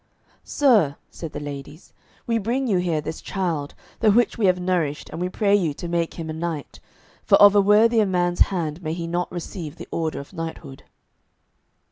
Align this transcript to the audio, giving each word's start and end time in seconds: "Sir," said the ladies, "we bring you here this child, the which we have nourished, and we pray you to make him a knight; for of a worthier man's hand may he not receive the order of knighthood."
"Sir," 0.43 0.95
said 1.11 1.31
the 1.31 1.39
ladies, 1.39 1.93
"we 2.25 2.39
bring 2.39 2.65
you 2.65 2.79
here 2.79 3.01
this 3.01 3.21
child, 3.21 3.75
the 3.99 4.09
which 4.09 4.35
we 4.35 4.47
have 4.47 4.59
nourished, 4.59 5.11
and 5.11 5.21
we 5.21 5.29
pray 5.29 5.55
you 5.55 5.75
to 5.75 5.87
make 5.87 6.15
him 6.15 6.27
a 6.27 6.33
knight; 6.33 6.79
for 7.23 7.35
of 7.37 7.53
a 7.55 7.61
worthier 7.61 8.07
man's 8.07 8.39
hand 8.49 8.81
may 8.81 8.93
he 8.93 9.05
not 9.05 9.31
receive 9.31 9.75
the 9.75 9.87
order 9.91 10.19
of 10.19 10.33
knighthood." 10.33 10.81